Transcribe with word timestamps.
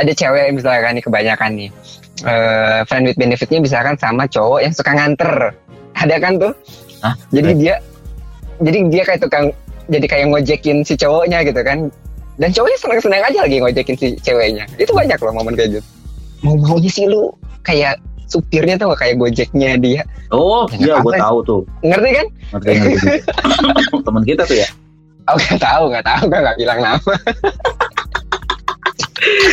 ada 0.00 0.12
cewek 0.12 0.52
misalkan 0.52 0.96
nih 0.96 1.04
kebanyakan 1.04 1.50
nih 1.54 1.68
uh, 2.24 2.80
friend 2.84 3.04
with 3.04 3.16
benefitnya 3.16 3.60
misalkan 3.60 3.94
sama 3.96 4.24
cowok 4.24 4.60
yang 4.60 4.72
suka 4.72 4.90
nganter. 4.90 5.52
Ada 5.92 6.16
kan 6.16 6.40
tuh? 6.40 6.52
Hah? 7.00 7.14
jadi 7.28 7.50
dia 7.54 7.74
jadi 8.60 8.78
dia 8.88 9.02
kayak 9.04 9.20
tukang 9.20 9.52
jadi 9.88 10.06
kayak 10.06 10.26
ngojekin 10.28 10.80
si 10.80 10.96
cowoknya 10.96 11.44
gitu 11.44 11.60
kan. 11.60 11.92
Dan 12.36 12.48
cowoknya 12.50 12.78
seneng-seneng 12.80 13.20
aja 13.20 13.38
lagi 13.44 13.56
ngojekin 13.60 13.96
si 13.96 14.06
ceweknya. 14.18 14.64
Itu 14.76 14.96
banyak 14.96 15.20
loh 15.20 15.32
momen 15.32 15.52
kayak 15.52 15.76
gitu. 15.76 15.88
Mau 16.40 16.56
maunya 16.56 16.88
sih 16.88 17.04
lu 17.04 17.28
kayak 17.60 18.00
supirnya 18.24 18.80
tuh 18.80 18.96
kayak 18.96 19.20
gojeknya 19.20 19.76
dia? 19.76 20.02
Oh, 20.30 20.64
Ya, 20.72 20.94
iya, 20.94 21.04
gue 21.04 21.14
tahu 21.18 21.38
tuh. 21.44 21.60
ngerti 21.82 22.10
kan? 22.16 22.26
Ngerti 22.56 22.70
ngerti. 22.78 23.08
Teman 24.06 24.22
kita 24.24 24.42
tuh 24.46 24.56
ya. 24.56 24.68
oh 25.28 25.36
gak 25.36 25.60
tahu 25.62 25.84
gak 25.92 26.02
tahu 26.02 26.22
gak, 26.26 26.40
gak 26.42 26.56
bilang 26.58 26.78
nama 26.80 26.98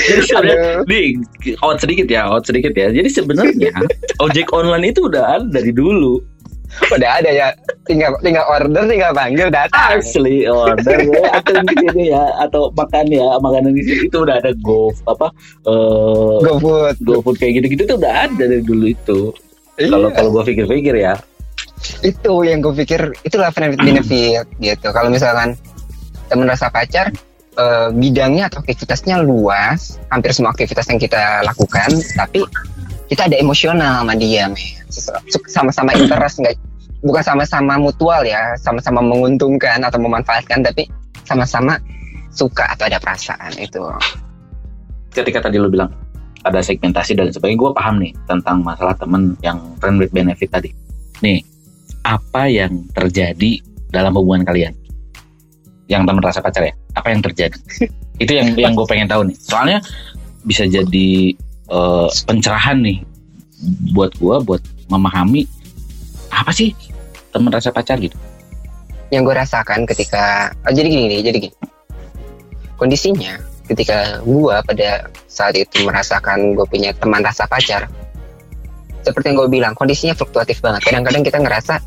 Jadi 0.08 0.22
sebenarnya 0.24 0.74
di 0.88 1.02
out 1.60 1.78
sedikit 1.80 2.08
ya, 2.08 2.28
out 2.28 2.44
sedikit 2.48 2.74
ya. 2.74 2.88
Jadi 2.92 3.10
sebenarnya 3.12 3.72
ojek 4.24 4.52
online 4.56 4.96
itu 4.96 5.08
udah 5.08 5.40
ada 5.40 5.48
dari 5.48 5.72
dulu. 5.76 6.20
udah 6.94 7.24
ada 7.24 7.32
ya 7.32 7.48
tinggal 7.88 8.12
tinggal 8.20 8.44
order 8.52 8.84
tinggal 8.86 9.10
panggil 9.16 9.48
datang 9.48 10.04
Asli 10.04 10.46
order 10.46 11.00
ya, 11.00 11.40
atau 11.40 11.64
di 11.64 11.76
sini 11.80 12.04
ya, 12.12 12.24
atau 12.44 12.70
makan 12.76 13.08
ya, 13.08 13.40
makanan 13.40 13.72
di 13.72 13.82
sini 13.88 14.12
itu 14.12 14.18
udah 14.22 14.36
ada 14.38 14.52
go 14.62 14.92
apa 15.08 15.32
eh 15.64 16.38
GoFood 16.44 17.02
GoFood 17.02 17.36
kayak 17.40 17.64
gitu-gitu 17.64 17.88
tuh 17.88 17.98
udah 17.98 18.28
ada 18.28 18.44
dari 18.46 18.62
dulu 18.62 18.94
itu. 18.94 19.32
Kalau 19.80 20.12
Iya. 20.12 20.16
kalau 20.20 20.30
gua 20.34 20.44
pikir-pikir 20.44 20.96
ya, 21.02 21.16
itu 22.02 22.34
yang 22.44 22.60
gue 22.62 22.74
pikir 22.74 23.14
itulah 23.22 23.54
with 23.54 23.80
benefit 23.82 24.46
gitu 24.58 24.88
kalau 24.90 25.10
misalkan 25.14 25.54
temen 26.28 26.50
rasa 26.50 26.68
pacar 26.74 27.14
eh, 27.58 27.90
bidangnya 27.92 28.48
atau 28.48 28.62
aktivitasnya 28.64 29.22
luas 29.26 29.98
hampir 30.14 30.32
semua 30.32 30.54
aktivitas 30.54 30.88
yang 30.88 31.02
kita 31.02 31.42
lakukan 31.44 31.90
tapi 32.16 32.46
kita 33.12 33.28
ada 33.28 33.38
emosional 33.40 34.04
sama 34.06 34.14
dia 34.16 34.48
sama-sama 35.50 35.92
interest 35.98 36.40
nggak 36.44 36.56
bukan 37.06 37.24
sama-sama 37.24 37.74
mutual 37.78 38.26
ya 38.26 38.56
sama-sama 38.58 39.04
menguntungkan 39.04 39.82
atau 39.84 40.00
memanfaatkan 40.02 40.66
tapi 40.66 40.90
sama-sama 41.28 41.78
suka 42.34 42.70
atau 42.74 42.86
ada 42.90 42.98
perasaan 43.02 43.54
itu 43.58 43.82
ketika 45.14 45.50
tadi 45.50 45.58
lu 45.58 45.70
bilang 45.70 45.90
ada 46.48 46.64
segmentasi 46.64 47.18
dan 47.20 47.28
sebagainya, 47.28 47.60
gue 47.60 47.72
paham 47.76 47.96
nih 48.00 48.14
tentang 48.24 48.64
masalah 48.64 48.96
temen 48.96 49.36
yang 49.44 49.60
friend 49.84 50.00
with 50.00 50.14
benefit 50.16 50.48
tadi. 50.48 50.72
Nih, 51.20 51.44
apa 52.08 52.48
yang 52.48 52.88
terjadi 52.96 53.60
dalam 53.92 54.16
hubungan 54.16 54.48
kalian? 54.48 54.72
Yang 55.92 56.02
temen 56.08 56.22
rasa 56.24 56.40
pacar 56.40 56.64
ya? 56.64 56.74
Apa 56.98 57.14
yang 57.14 57.22
terjadi? 57.22 57.58
Itu 58.18 58.34
yang 58.34 58.58
yang 58.58 58.74
gue 58.74 58.88
pengen 58.90 59.06
tahu 59.06 59.30
nih. 59.30 59.38
Soalnya 59.38 59.78
bisa 60.42 60.66
jadi 60.66 61.38
eh, 61.70 62.08
pencerahan 62.26 62.82
nih 62.82 63.06
buat 63.94 64.18
gue, 64.18 64.36
buat 64.42 64.62
memahami 64.90 65.46
apa 66.32 66.52
sih 66.52 66.72
temen 67.32 67.52
rasa 67.52 67.72
pacar 67.72 68.00
gitu. 68.00 68.16
yang 69.08 69.24
gue 69.24 69.32
rasakan 69.32 69.88
ketika 69.88 70.52
oh, 70.68 70.74
jadi 70.76 70.88
gini 70.88 71.04
nih 71.08 71.20
jadi 71.32 71.38
gini 71.48 71.56
kondisinya 72.76 73.40
ketika 73.72 74.20
gue 74.24 74.56
pada 74.68 75.08
saat 75.32 75.56
itu 75.56 75.88
merasakan 75.88 76.56
gue 76.56 76.68
punya 76.68 76.92
teman 76.96 77.24
rasa 77.24 77.48
pacar 77.48 77.88
seperti 79.04 79.32
yang 79.32 79.38
gue 79.40 79.50
bilang 79.52 79.74
kondisinya 79.80 80.12
fluktuatif 80.12 80.60
banget 80.60 80.84
kadang-kadang 80.84 81.24
kita 81.24 81.40
ngerasa 81.40 81.80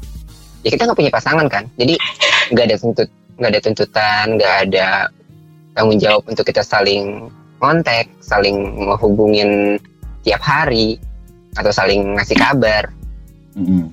ya 0.65 0.69
kita 0.73 0.89
nggak 0.89 0.99
punya 0.99 1.13
pasangan 1.13 1.47
kan 1.53 1.69
jadi 1.77 2.01
nggak 2.57 2.65
ada 2.73 2.77
tuntut 2.81 3.09
nggak 3.41 3.57
ada 3.57 3.61
tuntutan 3.65 4.25
nggak 4.37 4.55
ada 4.69 5.09
tanggung 5.73 5.97
jawab 5.97 6.23
untuk 6.29 6.45
kita 6.45 6.61
saling 6.61 7.33
kontak 7.57 8.07
saling 8.21 8.57
menghubungin 8.77 9.81
tiap 10.21 10.45
hari 10.45 11.01
atau 11.57 11.73
saling 11.73 12.21
ngasih 12.21 12.37
kabar 12.37 12.93
Mm-mm. 13.57 13.89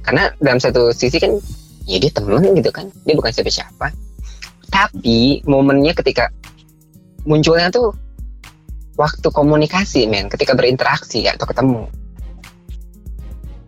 karena 0.00 0.32
dalam 0.40 0.56
satu 0.56 0.90
sisi 0.90 1.20
kan 1.20 1.36
ya 1.84 2.00
dia 2.00 2.10
temen 2.10 2.42
gitu 2.56 2.72
kan 2.72 2.88
dia 3.04 3.14
bukan 3.14 3.30
siapa-siapa 3.30 3.92
tapi 4.72 5.44
momennya 5.44 5.92
ketika 5.92 6.32
munculnya 7.28 7.68
tuh 7.68 7.92
waktu 8.96 9.28
komunikasi 9.28 10.08
men 10.08 10.32
ketika 10.32 10.56
berinteraksi 10.56 11.28
atau 11.28 11.44
ketemu 11.44 11.84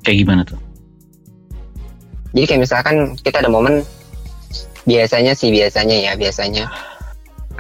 Kayak 0.03 0.17
gimana 0.25 0.43
tuh? 0.49 0.57
jadi 2.33 2.45
kayak 2.49 2.63
misalkan 2.65 2.97
kita 3.21 3.45
ada 3.45 3.53
momen 3.53 3.85
biasanya 4.89 5.37
sih 5.37 5.53
biasanya 5.53 5.97
ya 6.01 6.13
biasanya. 6.17 6.65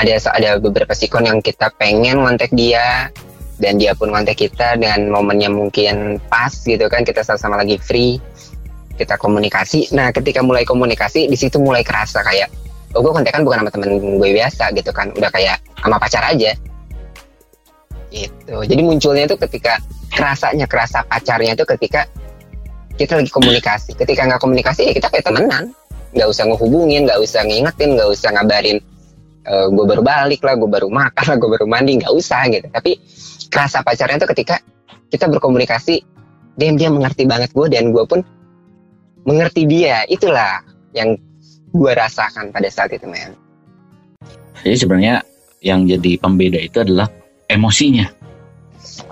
Ada 0.01 0.33
ada 0.33 0.51
beberapa 0.57 0.97
sikon 0.97 1.29
yang 1.29 1.45
kita 1.45 1.69
pengen 1.77 2.25
ngontek 2.25 2.49
dia 2.57 3.13
dan 3.61 3.77
dia 3.77 3.93
pun 3.93 4.09
ngontek 4.09 4.49
kita 4.49 4.81
dengan 4.81 5.13
momennya 5.13 5.53
mungkin 5.53 6.23
pas 6.33 6.55
gitu 6.55 6.89
kan 6.89 7.05
kita 7.05 7.21
sama-sama 7.27 7.61
lagi 7.61 7.77
free 7.77 8.17
kita 8.97 9.21
komunikasi. 9.21 9.93
Nah 9.93 10.09
ketika 10.11 10.41
mulai 10.41 10.65
komunikasi 10.65 11.29
di 11.29 11.37
situ 11.37 11.61
mulai 11.61 11.85
kerasa 11.85 12.25
kayak 12.25 12.49
oh 12.97 13.05
gue 13.05 13.13
kontekan 13.13 13.45
bukan 13.45 13.67
sama 13.67 13.71
temen 13.71 13.91
gue 14.01 14.31
biasa 14.33 14.73
gitu 14.73 14.91
kan. 14.95 15.13
Udah 15.13 15.29
kayak 15.29 15.61
sama 15.85 16.01
pacar 16.01 16.25
aja. 16.25 16.57
Gitu. 18.09 18.57
Jadi 18.65 18.83
munculnya 18.83 19.29
itu 19.29 19.37
ketika 19.37 19.77
kerasanya 20.09 20.65
kerasa 20.65 21.05
pacarnya 21.05 21.53
itu 21.53 21.67
ketika 21.77 22.09
kita 22.97 23.19
lagi 23.19 23.31
komunikasi. 23.31 23.93
Ketika 23.99 24.25
nggak 24.31 24.41
komunikasi 24.41 24.91
ya 24.91 24.93
kita 24.97 25.11
kayak 25.13 25.27
temenan 25.27 25.75
nggak 26.19 26.29
usah 26.35 26.51
ngehubungin 26.51 27.07
nggak 27.07 27.23
usah 27.23 27.47
ngingetin 27.47 27.95
nggak 27.95 28.11
usah 28.11 28.35
ngabarin 28.35 28.83
gue 29.49 29.85
baru 29.89 30.03
balik 30.05 30.45
lah 30.45 30.59
gue 30.59 30.69
baru 30.69 30.91
makan 30.93 31.25
lah 31.25 31.37
gue 31.41 31.51
baru 31.57 31.65
mandi 31.65 32.03
nggak 32.03 32.13
usah 32.13 32.45
gitu. 32.53 32.69
Tapi 32.69 33.01
kerasa 33.49 33.81
pacarnya 33.81 34.21
tuh 34.21 34.29
ketika 34.37 34.61
kita 35.09 35.25
berkomunikasi 35.25 36.05
dia 36.59 36.71
dia 36.77 36.91
mengerti 36.93 37.25
banget 37.25 37.55
gue 37.57 37.67
dan 37.73 37.89
gue 37.95 38.05
pun 38.05 38.21
mengerti 39.25 39.65
dia. 39.65 40.05
Itulah 40.05 40.61
yang 40.93 41.17
gue 41.73 41.93
rasakan 41.97 42.53
pada 42.53 42.69
saat 42.69 42.93
itu 42.93 43.09
men. 43.09 43.33
Jadi 44.67 44.77
sebenarnya 44.77 45.25
yang 45.65 45.89
jadi 45.89 46.21
pembeda 46.21 46.61
itu 46.61 46.85
adalah 46.85 47.09
emosinya. 47.49 48.05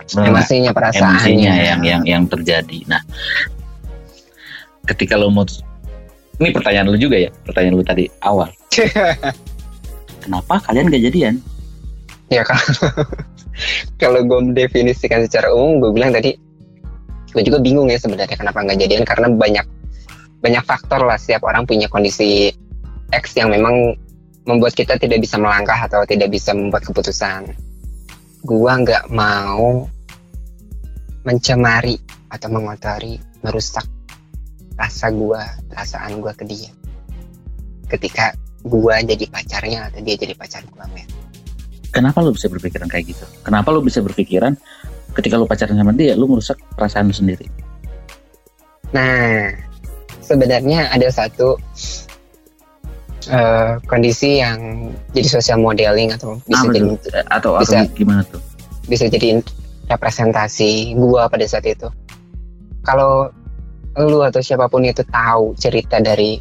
Sebenarnya 0.05 0.37
emosinya 0.37 0.71
perasaannya. 0.77 1.17
Emosinya 1.17 1.53
yang 1.57 1.81
yang 1.81 2.03
yang 2.05 2.23
terjadi. 2.29 2.85
Nah, 2.93 3.01
ketika 4.85 5.17
lo 5.17 5.33
mau 5.33 5.49
ini 6.37 6.49
pertanyaan 6.53 6.93
lu 6.93 6.99
juga 7.01 7.17
ya, 7.17 7.31
pertanyaan 7.45 7.75
lu 7.81 7.85
tadi 7.87 8.05
awal. 8.25 8.49
Kenapa 10.27 10.59
kalian 10.67 10.91
gak 10.91 11.05
jadian? 11.07 11.39
ya 12.31 12.43
kalau 12.43 12.67
kalau 14.03 14.21
gue 14.27 14.41
mendefinisikan 14.51 15.23
secara 15.27 15.55
umum 15.55 15.79
gue 15.79 15.91
bilang 15.95 16.11
tadi 16.11 16.35
gue 17.31 17.43
juga 17.45 17.59
bingung 17.61 17.87
ya 17.91 17.99
sebenarnya 18.01 18.35
kenapa 18.35 18.65
nggak 18.65 18.79
jadian 18.81 19.05
karena 19.07 19.29
banyak 19.31 19.67
banyak 20.43 20.65
faktor 20.67 21.05
lah 21.05 21.19
setiap 21.19 21.47
orang 21.47 21.67
punya 21.67 21.87
kondisi 21.91 22.51
X 23.15 23.39
yang 23.39 23.55
memang 23.55 23.95
membuat 24.47 24.75
kita 24.75 24.99
tidak 24.99 25.23
bisa 25.23 25.39
melangkah 25.39 25.79
atau 25.79 26.03
tidak 26.07 26.31
bisa 26.31 26.55
membuat 26.55 26.87
keputusan 26.87 27.51
gua 28.47 28.79
nggak 28.83 29.11
mau 29.11 29.87
mencemari 31.27 31.99
atau 32.31 32.49
mengotori 32.51 33.19
merusak 33.43 33.87
rasa 34.77 35.11
gua 35.13 35.43
perasaan 35.73 36.21
gua 36.21 36.33
ke 36.37 36.45
dia 36.45 36.71
ketika 37.91 38.33
gua 38.65 39.01
jadi 39.03 39.25
pacarnya 39.29 39.89
atau 39.91 40.01
dia 40.05 40.17
jadi 40.17 40.33
pacar 40.37 40.63
gua 40.73 40.85
men 40.93 41.09
Kenapa 41.97 42.21
lu 42.21 42.37
bisa 42.37 42.53
berpikiran 42.53 42.93
kayak 42.93 43.17
gitu? 43.17 43.25
Kenapa 43.41 43.73
lu 43.73 43.81
bisa 43.81 44.05
berpikiran 44.05 44.53
ketika 45.17 45.41
lu 45.41 45.49
pacaran 45.49 45.81
sama 45.81 45.97
dia, 45.97 46.13
lu 46.13 46.29
merusak 46.29 46.61
perasaan 46.77 47.09
lu 47.09 47.17
sendiri? 47.17 47.49
Nah, 48.93 49.49
sebenarnya 50.21 50.93
ada 50.93 51.09
satu 51.09 51.57
eh, 53.33 53.81
kondisi 53.89 54.45
yang 54.45 54.93
jadi 55.17 55.41
social 55.41 55.57
modeling 55.57 56.13
atau 56.13 56.37
bisa 56.45 56.69
Apa 56.69 56.73
jadi? 56.77 56.89
Eh, 57.17 57.25
atau 57.33 57.51
atau 57.57 57.65
bisa. 57.65 57.89
gimana 57.97 58.21
tuh? 58.29 58.45
bisa 58.87 59.09
jadi 59.09 59.41
representasi 59.89 60.95
gua 61.01 61.33
pada 61.33 61.49
saat 61.49 61.65
itu. 61.65 61.89
Kalau 62.85 63.33
lu 63.97 64.21
atau 64.21 64.45
siapa 64.45 64.69
pun 64.69 64.85
itu 64.85 65.01
tahu 65.03 65.57
cerita 65.57 65.97
dari 65.99 66.37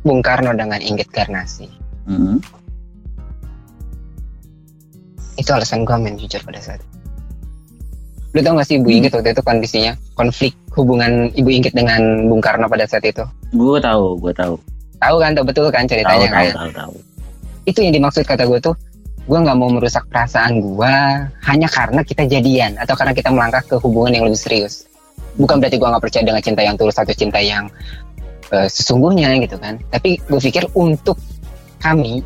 Bung 0.00 0.22
Karno 0.22 0.54
dengan 0.54 0.78
Inggit 0.78 1.10
Garnasi, 1.10 1.66
Hmm. 2.06 2.38
itu 5.36 5.50
alasan 5.50 5.82
gua 5.82 5.96
main 5.96 6.14
jujur 6.14 6.40
pada 6.42 6.60
saat 6.60 6.80
itu. 6.80 6.88
Lu 8.30 8.40
tau 8.46 8.54
gak 8.54 8.66
sih 8.68 8.78
Ibu 8.78 8.88
Inggit 8.88 9.10
waktu 9.10 9.34
itu 9.34 9.42
kondisinya 9.42 9.92
konflik 10.14 10.54
hubungan 10.78 11.34
Ibu 11.34 11.50
Inggit 11.50 11.74
dengan 11.74 12.30
Bung 12.30 12.38
Karno 12.38 12.70
pada 12.70 12.86
saat 12.86 13.02
itu? 13.02 13.26
Gue 13.50 13.82
tahu, 13.82 14.22
gue 14.22 14.30
tahu, 14.30 14.54
Tahu 15.02 15.16
kan, 15.18 15.34
tahu 15.34 15.44
betul 15.48 15.66
kan 15.74 15.82
ceritanya 15.88 16.28
tahu, 16.30 16.34
kan? 16.36 16.46
tahu, 16.54 16.70
tahu. 16.76 16.94
itu 17.66 17.78
yang 17.82 17.92
dimaksud 17.92 18.22
kata 18.22 18.46
gue 18.46 18.58
tuh 18.58 18.74
gue 19.26 19.38
nggak 19.38 19.58
mau 19.58 19.68
merusak 19.70 20.02
perasaan 20.08 20.58
gue 20.58 20.94
hanya 21.44 21.68
karena 21.70 22.00
kita 22.02 22.24
jadian 22.26 22.74
atau 22.78 22.94
karena 22.98 23.12
kita 23.14 23.28
melangkah 23.30 23.62
ke 23.62 23.76
hubungan 23.78 24.16
yang 24.16 24.24
lebih 24.26 24.38
serius 24.40 24.89
bukan 25.38 25.56
berarti 25.62 25.76
gue 25.80 25.88
nggak 25.88 26.02
percaya 26.02 26.24
dengan 26.26 26.42
cinta 26.42 26.60
yang 26.64 26.76
tulus 26.76 26.96
atau 26.98 27.14
cinta 27.14 27.40
yang 27.40 27.70
eh, 28.52 28.68
sesungguhnya 28.68 29.40
gitu 29.40 29.56
kan 29.56 29.80
tapi 29.88 30.20
gue 30.20 30.40
pikir 30.40 30.68
untuk 30.76 31.16
kami 31.80 32.20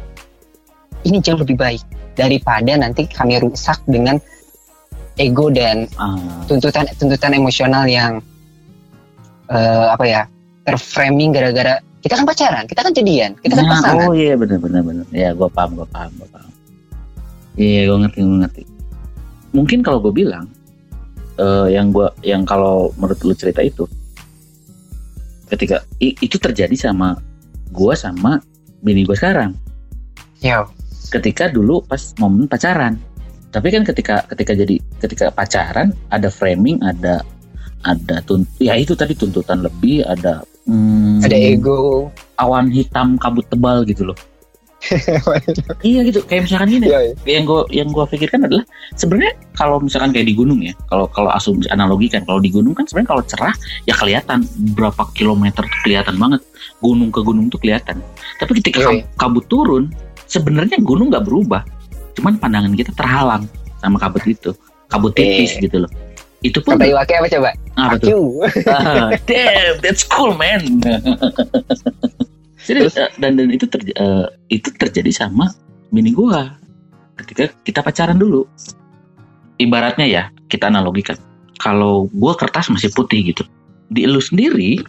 ini 1.05 1.19
jauh 1.21 1.39
lebih 1.39 1.55
baik 1.55 1.85
daripada 2.15 2.75
nanti 2.79 3.07
kami 3.07 3.39
rusak 3.43 3.79
dengan 3.87 4.19
ego 5.15 5.47
dan 5.51 5.87
Ah, 5.95 6.19
tuntutan 6.51 6.91
tuntutan 6.99 7.33
emosional 7.39 7.87
yang 7.87 8.19
eh, 9.51 9.87
apa 9.91 10.05
ya 10.05 10.23
terframing 10.65 11.31
gara-gara 11.31 11.79
kita 12.01 12.21
kan 12.21 12.27
pacaran 12.29 12.65
kita 12.69 12.81
kan 12.85 12.93
jadian 12.93 13.33
kita 13.41 13.55
kan 13.57 13.65
nah, 13.65 13.73
pasangan 13.79 14.05
oh 14.11 14.15
iya 14.17 14.35
benar 14.37 14.59
benar 14.61 14.83
benar. 14.85 15.07
Ya 15.09 15.33
gue 15.33 15.49
paham 15.49 15.71
gue 15.77 15.89
paham 15.89 16.11
gue 16.21 16.29
paham. 16.29 16.53
Iya 17.57 17.81
gue 17.89 17.99
ngerti 18.05 18.19
gue 18.21 18.39
ngerti. 18.45 18.63
Mungkin 19.55 19.79
kalau 19.87 20.03
gue 20.05 20.13
bilang 20.13 20.51
eh, 21.39 21.69
yang 21.75 21.91
gue 21.91 22.07
yang 22.23 22.43
kalau 22.47 22.91
menurut 22.99 23.19
lu 23.25 23.35
cerita 23.35 23.61
itu 23.63 23.87
ketika 25.51 25.85
i- 26.01 26.17
itu 26.19 26.41
terjadi 26.41 26.75
sama 26.75 27.21
gue 27.71 27.95
sama 27.95 28.41
bini 28.85 29.05
gue 29.07 29.17
sekarang. 29.17 29.57
Yo, 30.45 30.69
ketika 31.09 31.49
dulu 31.49 31.81
pas 31.85 32.13
momen 32.21 32.47
pacaran. 32.51 33.01
Tapi 33.55 33.71
kan 33.71 33.87
ketika 33.87 34.27
ketika 34.35 34.53
jadi 34.59 34.83
ketika 34.99 35.31
pacaran 35.31 35.95
ada 36.11 36.27
framing, 36.27 36.83
ada 36.83 37.23
ada 37.87 38.19
tunt 38.27 38.49
ya 38.59 38.75
itu 38.75 38.99
tadi 38.99 39.15
tuntutan 39.15 39.63
lebih, 39.63 40.03
ada 40.03 40.43
hmm, 40.67 41.23
ada 41.23 41.37
ego 41.39 42.11
awan 42.43 42.67
hitam 42.73 43.15
kabut 43.15 43.47
tebal 43.47 43.87
gitu 43.87 44.11
loh. 44.11 44.19
Iya 45.83 46.01
gitu 46.03 46.21
kayak 46.23 46.45
misalkan 46.45 46.69
gini 46.71 46.87
Yo, 46.87 47.01
yang 47.25 47.45
gue 47.45 47.61
yang 47.71 47.89
gue 47.89 48.05
pikirkan 48.07 48.45
adalah 48.45 48.65
sebenarnya 48.93 49.33
kalau 49.53 49.79
misalkan 49.79 50.11
kayak 50.11 50.27
di 50.27 50.35
gunung 50.35 50.61
ya 50.61 50.77
kalau 50.87 51.09
kalau 51.09 51.31
asumsi 51.31 51.69
analogikan 51.69 52.21
kalau 52.23 52.39
di 52.39 52.49
gunung 52.49 52.73
kan 52.73 52.85
sebenarnya 52.85 53.11
kalau 53.11 53.23
cerah 53.25 53.55
ya 53.83 53.95
kelihatan 53.95 54.45
berapa 54.73 55.03
kilometer 55.13 55.63
tuh 55.63 55.81
kelihatan 55.83 56.15
banget. 56.15 56.41
Gunung 56.79 57.09
ke 57.09 57.21
gunung 57.21 57.49
tuh 57.49 57.57
kelihatan. 57.57 58.01
Tapi 58.37 58.61
ketika 58.61 58.79
Iya, 58.83 58.89
kab- 59.09 59.33
kabut 59.33 59.45
turun 59.47 59.89
sebenarnya 60.27 60.77
gunung 60.79 61.09
nggak 61.09 61.25
berubah. 61.25 61.65
Cuman 62.13 62.37
pandangan 62.37 62.73
kita 62.73 62.93
terhalang 62.93 63.49
sama 63.79 63.97
kabut 63.97 64.21
itu. 64.25 64.53
Kabut 64.87 65.13
tipis 65.13 65.57
Iya. 65.57 65.65
gitu 65.65 65.77
loh. 65.81 65.91
Itu 66.41 66.61
pun 66.61 66.77
kata 66.77 66.85
Iwake 66.87 67.15
apa 67.17 67.29
coba? 67.31 67.51
Apa 67.75 67.97
tuh? 67.97 68.09
Aku. 68.13 68.25
Ah, 68.69 69.09
damn 69.25 69.81
that's 69.81 70.05
cool 70.05 70.37
man 70.37 70.61
Jadi, 72.65 72.89
eh, 72.89 73.11
dan 73.21 73.37
dan 73.37 73.49
itu 73.53 73.69
terj- 73.69 73.93
eh, 73.93 74.27
itu 74.49 74.73
terjadi 74.73 75.13
sama 75.13 75.53
bini 75.93 76.17
gua. 76.17 76.57
Ketika 77.21 77.53
kita 77.63 77.85
pacaran 77.85 78.17
dulu. 78.17 78.49
Ibaratnya 79.61 80.07
ya 80.09 80.23
kita 80.51 80.73
analogikan. 80.73 81.15
Kalau 81.61 82.11
gua 82.11 82.35
kertas 82.35 82.73
masih 82.73 82.91
putih 82.91 83.23
gitu. 83.31 83.45
Di 83.93 84.09
lu 84.09 84.19
sendiri 84.19 84.83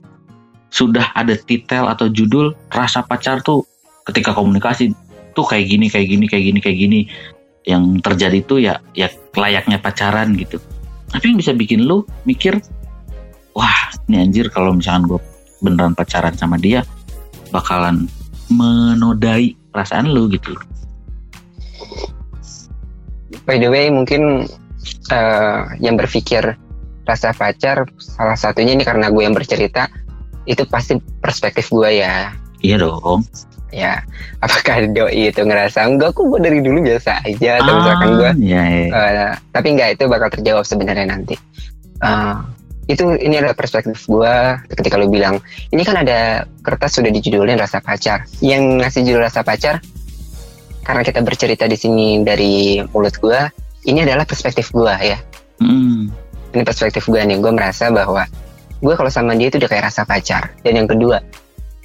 sudah 0.74 1.14
ada 1.14 1.38
titel 1.38 1.86
atau 1.86 2.10
judul 2.10 2.56
rasa 2.74 3.06
pacar 3.06 3.44
tuh 3.46 3.64
ketika 4.10 4.34
komunikasi 4.34 4.92
tuh 5.38 5.46
kayak 5.46 5.70
gini 5.70 5.86
kayak 5.92 6.08
gini 6.10 6.26
kayak 6.26 6.44
gini 6.50 6.60
kayak 6.64 6.78
gini. 6.80 7.00
Yang 7.66 7.84
terjadi 8.02 8.40
tuh 8.48 8.60
ya 8.64 8.74
ya 8.98 9.12
layaknya 9.36 9.78
pacaran 9.78 10.34
gitu. 10.34 10.58
Tapi 11.12 11.32
yang 11.32 11.38
bisa 11.38 11.52
bikin 11.54 11.86
lu 11.86 12.08
mikir 12.26 12.58
wah 13.54 13.94
ini 14.10 14.26
anjir 14.26 14.50
kalau 14.50 14.76
misalkan 14.76 15.08
gue 15.08 15.20
beneran 15.64 15.96
pacaran 15.96 16.36
sama 16.36 16.60
dia 16.60 16.84
bakalan 17.56 18.12
menodai 18.52 19.56
perasaan 19.72 20.12
lu 20.12 20.28
gitu. 20.28 20.52
By 23.48 23.62
the 23.62 23.70
way 23.72 23.88
mungkin 23.88 24.50
eh, 25.12 25.62
yang 25.80 25.96
berpikir 25.96 26.58
rasa 27.06 27.32
pacar 27.32 27.86
salah 28.02 28.36
satunya 28.36 28.74
ini 28.74 28.84
karena 28.84 29.14
gue 29.14 29.22
yang 29.22 29.38
bercerita 29.38 29.88
itu 30.50 30.66
pasti 30.68 30.98
perspektif 31.22 31.70
gue 31.70 32.02
ya. 32.02 32.34
Iya 32.62 32.82
dong. 32.82 33.26
Ya 33.74 34.02
apakah 34.42 34.88
doi 34.94 35.30
itu 35.30 35.42
ngerasa 35.42 35.86
enggak 35.86 36.16
kok 36.18 36.26
gue 36.26 36.40
dari 36.42 36.60
dulu 36.62 36.82
biasa 36.86 37.22
aja 37.28 37.62
atau 37.62 37.74
misalkan 37.82 38.10
gue 38.18 38.32
ya, 38.46 38.64
ya. 38.64 38.86
eh, 38.90 39.34
tapi 39.52 39.68
enggak 39.78 39.90
itu 40.00 40.04
bakal 40.10 40.30
terjawab 40.34 40.66
sebenarnya 40.66 41.06
nanti. 41.06 41.36
Eh, 42.02 42.36
itu 42.86 43.18
ini 43.18 43.42
adalah 43.42 43.58
perspektif 43.58 44.06
gue 44.06 44.34
ketika 44.78 44.96
lu 45.02 45.10
bilang 45.10 45.42
ini 45.74 45.82
kan 45.82 45.98
ada 45.98 46.46
kertas 46.62 47.02
sudah 47.02 47.10
dijudulin 47.10 47.58
rasa 47.58 47.82
pacar. 47.82 48.30
Yang 48.46 48.62
ngasih 48.82 49.02
judul 49.10 49.22
rasa 49.26 49.42
pacar 49.42 49.82
karena 50.86 51.02
kita 51.02 51.26
bercerita 51.26 51.66
di 51.66 51.78
sini 51.78 52.22
dari 52.22 52.78
mulut 52.94 53.18
gue 53.18 53.42
ini 53.90 54.06
adalah 54.06 54.26
perspektif 54.30 54.70
gue 54.70 54.94
ya. 55.02 55.18
Mm, 55.62 56.14
ini 56.54 56.64
perspektif 56.66 57.10
gue 57.10 57.22
nih 57.22 57.42
gue 57.42 57.52
merasa 57.54 57.90
bahwa 57.90 58.26
gue 58.78 58.94
kalau 58.94 59.10
sama 59.10 59.34
dia 59.34 59.50
itu 59.50 59.58
udah 59.58 59.70
kayak 59.70 59.90
rasa 59.90 60.06
pacar. 60.06 60.54
Dan 60.62 60.86
yang 60.86 60.90
kedua 60.90 61.18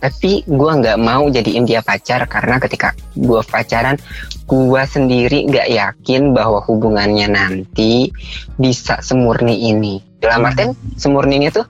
tapi 0.00 0.40
gue 0.48 0.72
nggak 0.80 0.96
mau 0.96 1.28
jadiin 1.28 1.68
dia 1.68 1.84
pacar 1.84 2.24
karena 2.24 2.56
ketika 2.56 2.96
gue 3.12 3.40
pacaran 3.44 4.00
gue 4.48 4.82
sendiri 4.88 5.44
nggak 5.46 5.68
yakin 5.68 6.32
bahwa 6.32 6.64
hubungannya 6.64 7.28
nanti 7.28 8.08
bisa 8.56 8.98
semurni 9.04 9.70
ini. 9.70 10.00
Dalam 10.20 10.48
artian 10.48 10.72
semurni 10.96 11.36
ini 11.36 11.52
tuh 11.52 11.68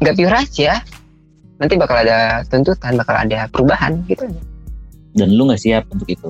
nggak 0.00 0.16
pure 0.16 0.36
aja 0.36 0.80
nanti 1.60 1.78
bakal 1.78 2.00
ada 2.02 2.42
tuntutan 2.48 2.98
bakal 2.98 3.14
ada 3.14 3.46
perubahan 3.46 4.02
gitu 4.10 4.26
dan 5.14 5.28
lu 5.30 5.46
nggak 5.46 5.60
siap 5.60 5.84
untuk 5.92 6.08
itu? 6.08 6.28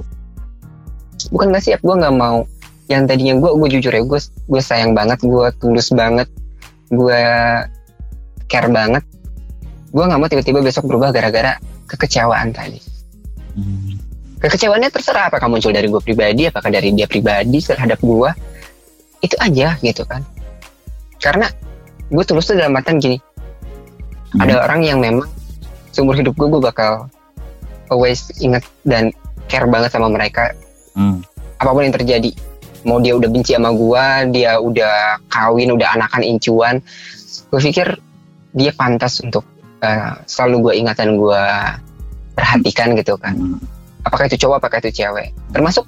Bukan 1.30 1.54
nggak 1.54 1.64
siap 1.64 1.80
gue 1.80 1.94
nggak 1.94 2.14
mau. 2.14 2.42
Yang 2.90 3.02
tadinya 3.08 3.34
gue 3.40 3.50
gue 3.54 3.68
jujur 3.78 3.92
ya 3.94 4.02
gue 4.04 4.20
gue 4.20 4.62
sayang 4.62 4.92
banget 4.92 5.22
gue 5.24 5.46
tulus 5.62 5.88
banget 5.94 6.28
gue 6.92 7.20
care 8.50 8.68
banget 8.68 9.00
gue 9.94 10.04
nggak 10.04 10.18
mau 10.18 10.26
tiba-tiba 10.26 10.58
besok 10.58 10.90
berubah 10.90 11.14
gara-gara 11.14 11.54
kekecewaan 11.86 12.50
tadi. 12.50 12.82
Hmm, 13.54 13.94
kekecewaannya 14.42 14.90
terserah 14.90 15.30
apakah 15.30 15.46
muncul 15.46 15.70
dari 15.70 15.86
gue 15.86 16.02
pribadi 16.02 16.50
apakah 16.50 16.74
dari 16.74 16.90
dia 16.90 17.06
pribadi 17.06 17.62
terhadap 17.62 18.02
gue 18.02 18.30
itu 19.22 19.38
aja 19.38 19.78
gitu 19.78 20.02
kan. 20.02 20.26
Karena 21.22 21.46
gue 22.10 22.24
tulus 22.26 22.50
tuh 22.50 22.58
dalam 22.58 22.74
artian 22.74 22.98
gini 22.98 23.18
Hmm. 24.34 24.42
ada 24.42 24.66
orang 24.66 24.82
yang 24.82 24.98
memang 24.98 25.30
seumur 25.94 26.18
hidup 26.18 26.34
gue 26.34 26.50
gue 26.50 26.58
bakal 26.58 27.06
always 27.86 28.34
inget 28.42 28.66
dan 28.82 29.14
care 29.46 29.70
banget 29.70 29.94
sama 29.94 30.10
mereka. 30.10 30.50
Hmm, 30.98 31.22
apa 31.62 31.70
pun 31.70 31.86
yang 31.86 31.94
terjadi 31.94 32.34
mau 32.82 32.98
dia 32.98 33.14
udah 33.14 33.30
benci 33.30 33.54
sama 33.56 33.70
gua 33.72 34.28
dia 34.28 34.60
udah 34.60 35.22
kawin 35.32 35.72
udah 35.72 35.88
anakan 35.96 36.22
incuan 36.26 36.84
gue 37.48 37.60
pikir 37.62 37.96
dia 38.52 38.70
pantas 38.76 39.22
untuk 39.24 39.46
eh, 39.84 40.12
selalu 40.24 40.56
gue 40.70 40.72
ingat 40.80 40.96
dan 40.96 41.20
gue 41.20 41.42
perhatikan 42.34 42.96
gitu 42.96 43.14
kan. 43.20 43.36
Hmm. 43.36 43.60
apakah 44.04 44.28
itu 44.28 44.36
cowok 44.44 44.60
apakah 44.60 44.84
itu 44.84 45.00
cewek? 45.04 45.32
Termasuk 45.52 45.84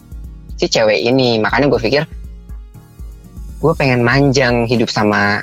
si 0.56 0.68
cewek 0.68 1.04
ini. 1.04 1.36
Makanya 1.40 1.68
gue 1.68 1.80
pikir 1.80 2.02
gue 3.56 3.72
pengen 3.76 4.04
manjang 4.04 4.68
hidup 4.68 4.92
sama 4.92 5.40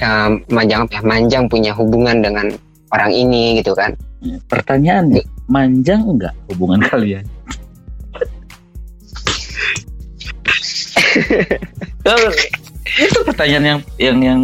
eh, 0.00 0.30
manjang 0.52 0.84
apa 0.88 1.00
ya 1.00 1.02
manjang 1.04 1.44
punya 1.48 1.72
hubungan 1.72 2.20
dengan 2.20 2.52
orang 2.92 3.12
ini 3.12 3.60
gitu 3.60 3.72
kan. 3.72 3.96
Pertanyaannya 4.22 5.24
manjang 5.48 6.04
enggak 6.04 6.34
hubungan 6.52 6.80
kalian? 6.92 7.24
Itu 12.92 13.24
pertanyaan 13.24 13.64
yang 13.64 13.80
yang 13.96 14.18
yang 14.20 14.40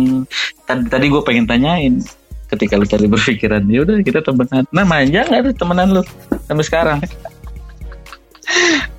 tadi 0.64 0.84
tadi 0.88 1.06
gue 1.08 1.22
pengen 1.24 1.44
tanyain 1.44 2.00
ketika 2.48 2.80
lu 2.80 2.86
tadi 2.88 3.06
berpikiran 3.06 3.62
ya 3.68 3.84
udah 3.84 4.00
kita 4.00 4.20
temenan. 4.24 4.64
Nah 4.72 4.84
manja 4.88 5.20
nggak 5.28 5.52
tuh 5.52 5.54
temenan 5.56 5.88
lu 6.00 6.02
sampai 6.48 6.64
sekarang? 6.64 6.98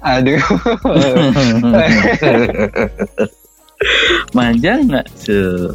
Aduh. 0.05 0.39
Manja 4.37 4.71
nggak? 4.83 5.05
Se- 5.15 5.71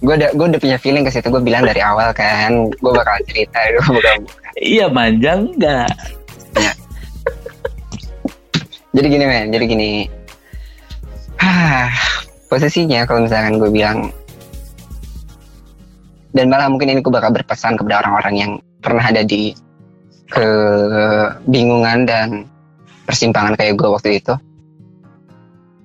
gue 0.00 0.14
udah 0.16 0.32
gue 0.32 0.46
udah 0.48 0.60
punya 0.60 0.78
feeling 0.80 1.04
ke 1.04 1.12
situ. 1.12 1.28
Gue 1.28 1.42
bilang 1.44 1.66
dari 1.66 1.82
awal 1.82 2.14
kan 2.16 2.70
gue 2.70 2.92
bakal 2.92 3.16
cerita 3.28 3.58
gue 3.68 3.84
bakal 4.00 4.14
iya 4.60 4.86
manja 4.88 5.40
nggak? 5.40 5.90
Jadi 8.90 9.06
gini 9.06 9.24
men. 9.26 9.46
Jadi 9.52 9.64
gini. 9.66 9.90
Ah 11.40 11.90
posisinya 12.50 13.06
kalau 13.06 13.24
misalkan 13.24 13.62
gue 13.62 13.70
bilang 13.70 14.10
dan 16.30 16.46
malah 16.46 16.70
mungkin 16.70 16.94
ini 16.94 17.00
gue 17.02 17.12
bakal 17.12 17.34
berpesan 17.34 17.74
kepada 17.74 18.06
orang-orang 18.06 18.34
yang 18.38 18.52
pernah 18.78 19.02
ada 19.02 19.22
di 19.26 19.50
kebingungan 20.30 22.06
dan 22.06 22.46
persimpangan 23.04 23.58
kayak 23.58 23.74
gue 23.74 23.88
waktu 23.90 24.22
itu. 24.22 24.34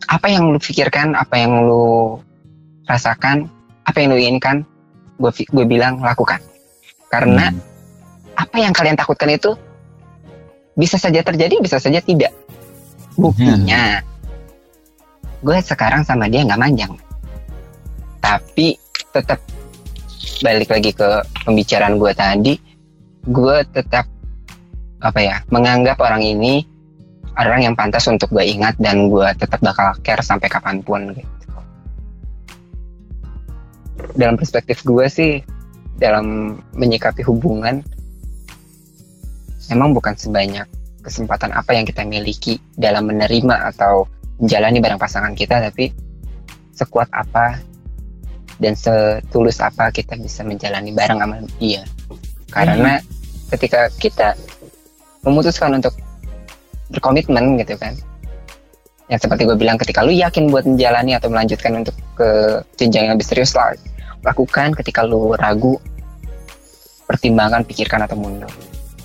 Apa 0.06 0.30
yang 0.30 0.54
lu 0.54 0.62
pikirkan? 0.62 1.18
Apa 1.18 1.42
yang 1.42 1.66
lu 1.66 2.22
rasakan? 2.86 3.50
Apa 3.90 3.98
yang 4.06 4.14
lu 4.14 4.22
inginkan? 4.22 4.62
Gue 5.18 5.34
gue 5.34 5.66
bilang 5.66 5.98
lakukan. 5.98 6.38
Karena 7.10 7.50
Hmm. 7.50 7.62
apa 8.38 8.58
yang 8.62 8.74
kalian 8.76 9.00
takutkan 9.00 9.34
itu 9.34 9.58
bisa 10.76 11.00
saja 11.00 11.24
terjadi 11.26 11.58
bisa 11.64 11.82
saja 11.82 12.04
tidak. 12.04 12.36
Buktinya 13.16 14.04
gue 15.42 15.58
sekarang 15.64 16.06
sama 16.06 16.30
dia 16.30 16.46
nggak 16.46 16.62
manjang. 16.62 16.94
Tapi 18.22 18.78
tetap 19.10 19.40
balik 20.44 20.70
lagi 20.72 20.92
ke 20.92 21.10
pembicaraan 21.48 21.96
gue 21.96 22.12
tadi 22.12 22.54
gue 23.26 23.58
tetap 23.72 24.06
apa 25.00 25.20
ya 25.22 25.36
menganggap 25.54 26.02
orang 26.02 26.26
ini 26.26 26.66
orang 27.36 27.68
yang 27.68 27.76
pantas 27.76 28.08
untuk 28.08 28.32
gue 28.32 28.44
ingat 28.44 28.80
dan 28.80 29.12
gue 29.12 29.28
tetap 29.36 29.60
bakal 29.60 29.92
care 30.02 30.24
sampai 30.24 30.48
kapan 30.48 30.80
pun 30.80 31.12
gitu. 31.12 31.36
Dalam 34.16 34.40
perspektif 34.40 34.84
gue 34.88 35.06
sih 35.12 35.44
dalam 36.00 36.60
menyikapi 36.76 37.24
hubungan 37.24 37.84
memang 39.72 39.96
bukan 39.96 40.16
sebanyak 40.16 40.68
kesempatan 41.04 41.56
apa 41.56 41.72
yang 41.76 41.86
kita 41.88 42.04
miliki 42.04 42.60
dalam 42.76 43.08
menerima 43.08 43.72
atau 43.76 44.08
menjalani 44.42 44.84
barang 44.84 45.00
pasangan 45.00 45.34
kita 45.38 45.64
tapi 45.72 45.92
sekuat 46.76 47.08
apa 47.16 47.60
dan 48.62 48.74
setulus 48.74 49.60
apa 49.60 49.92
kita 49.92 50.16
bisa 50.16 50.44
menjalani 50.48 50.96
bareng 50.96 51.20
sama 51.20 51.36
dia. 51.60 51.84
Karena 52.52 53.00
hmm. 53.00 53.08
ketika 53.56 53.92
kita 54.00 54.36
memutuskan 55.26 55.76
untuk 55.76 55.98
berkomitmen 56.94 57.58
gitu 57.58 57.76
kan 57.82 57.98
yang 59.06 59.22
seperti 59.22 59.46
gue 59.46 59.58
bilang 59.58 59.78
ketika 59.78 60.02
lu 60.02 60.14
yakin 60.14 60.50
buat 60.50 60.66
menjalani 60.66 61.14
atau 61.14 61.30
melanjutkan 61.30 61.78
untuk 61.78 61.94
ke 62.18 62.62
jenjang 62.78 63.10
yang 63.10 63.14
lebih 63.18 63.26
serius 63.26 63.54
lah 63.54 63.74
lakukan 64.26 64.74
ketika 64.74 65.06
lu 65.06 65.38
ragu 65.38 65.78
pertimbangan 67.06 67.62
pikirkan 67.62 68.02
atau 68.02 68.18
mundur. 68.18 68.50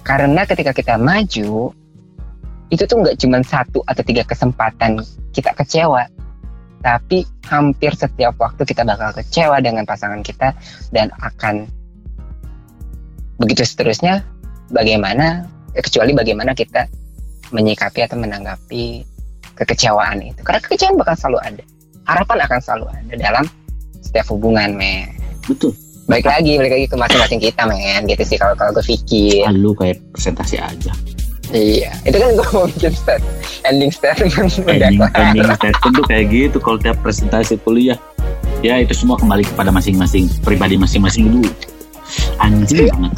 Karena 0.00 0.48
ketika 0.48 0.72
kita 0.72 0.96
maju 0.96 1.76
itu 2.72 2.82
tuh 2.88 2.96
nggak 3.04 3.20
cuma 3.20 3.44
satu 3.44 3.84
atau 3.84 4.00
tiga 4.00 4.24
kesempatan 4.24 5.04
kita 5.36 5.52
kecewa 5.52 6.08
tapi 6.80 7.28
hampir 7.44 7.92
setiap 7.92 8.36
waktu 8.40 8.64
kita 8.64 8.82
bakal 8.88 9.12
kecewa 9.12 9.60
dengan 9.60 9.84
pasangan 9.84 10.24
kita 10.24 10.56
dan 10.92 11.12
akan 11.20 11.68
begitu 13.40 13.64
seterusnya 13.64 14.24
bagaimana 14.72 15.44
kecuali 15.76 16.12
bagaimana 16.16 16.56
kita 16.56 16.88
menyikapi 17.52 18.00
atau 18.06 18.16
menanggapi 18.16 19.04
kekecewaan 19.58 20.24
itu. 20.24 20.40
Karena 20.40 20.60
kekecewaan 20.62 20.96
bakal 20.96 21.14
selalu 21.18 21.38
ada. 21.44 21.64
Harapan 22.08 22.38
akan 22.48 22.58
selalu 22.64 22.86
ada 22.90 23.12
dalam 23.18 23.44
setiap 24.00 24.26
hubungan 24.32 24.72
men. 24.74 25.12
Betul. 25.44 25.76
Baik 26.08 26.26
lagi 26.26 26.58
balik 26.58 26.74
lagi 26.74 26.86
ke 26.90 26.96
masing-masing 26.96 27.40
kita 27.42 27.62
men. 27.68 28.08
Gitu 28.08 28.22
sih 28.24 28.36
kalau 28.40 28.56
kalau 28.56 28.72
gue 28.72 28.84
pikir. 28.86 29.46
Lu 29.52 29.76
kayak 29.76 30.00
presentasi 30.16 30.56
aja 30.58 30.92
Iya, 31.50 31.90
itu 32.06 32.14
kan 32.14 32.30
gue 32.38 32.48
mau 32.54 32.66
bikin 32.70 32.94
stat, 32.94 33.18
ending 33.66 33.90
statement 33.90 34.30
ending, 34.70 35.02
ending 35.02 35.50
statement 35.58 35.92
tuh 35.98 36.06
kayak 36.06 36.30
gitu 36.30 36.62
kalau 36.62 36.78
tiap 36.78 36.94
presentasi 37.02 37.58
kuliah. 37.66 37.98
Ya 38.62 38.78
itu 38.78 38.94
semua 38.94 39.18
kembali 39.18 39.42
kepada 39.42 39.74
masing-masing 39.74 40.30
pribadi 40.46 40.78
masing-masing 40.78 41.26
dulu. 41.26 41.50
Anjing 42.38 42.86
banget. 42.86 43.12